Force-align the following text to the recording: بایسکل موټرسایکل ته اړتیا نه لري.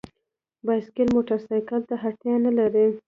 بایسکل 0.65 1.07
موټرسایکل 1.15 1.81
ته 1.89 1.95
اړتیا 2.05 2.35
نه 2.45 2.51
لري. 2.57 2.85